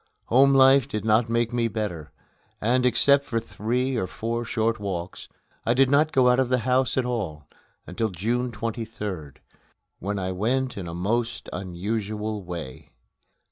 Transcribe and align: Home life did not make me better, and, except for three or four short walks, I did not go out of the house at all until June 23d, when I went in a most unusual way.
Home 0.29 0.55
life 0.55 0.87
did 0.87 1.05
not 1.05 1.29
make 1.29 1.53
me 1.53 1.67
better, 1.67 2.11
and, 2.59 2.87
except 2.87 3.23
for 3.23 3.39
three 3.39 3.95
or 3.97 4.07
four 4.07 4.43
short 4.43 4.79
walks, 4.79 5.29
I 5.63 5.75
did 5.75 5.91
not 5.91 6.11
go 6.11 6.27
out 6.27 6.39
of 6.39 6.49
the 6.49 6.57
house 6.65 6.97
at 6.97 7.05
all 7.05 7.47
until 7.85 8.09
June 8.09 8.51
23d, 8.51 9.37
when 9.99 10.17
I 10.17 10.31
went 10.31 10.75
in 10.75 10.87
a 10.87 10.95
most 10.95 11.49
unusual 11.53 12.41
way. 12.43 12.89